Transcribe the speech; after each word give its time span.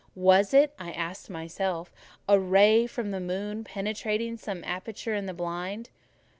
Was 0.15 0.51
it, 0.51 0.73
I 0.79 0.91
asked 0.93 1.29
myself, 1.29 1.93
a 2.27 2.39
ray 2.39 2.87
from 2.87 3.11
the 3.11 3.19
moon 3.19 3.63
penetrating 3.63 4.35
some 4.35 4.63
aperture 4.63 5.13
in 5.13 5.27
the 5.27 5.31
blind? 5.35 5.91